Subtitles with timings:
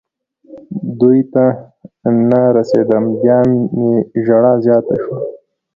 [0.99, 1.45] دوی ته
[2.29, 3.03] نه رسېدم.
[3.21, 3.39] بیا
[3.77, 3.93] مې
[4.25, 5.17] ژړا زیاته شوه.